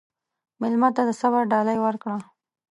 [0.59, 2.17] مېلمه ته د صبر ډالۍ ورکړه.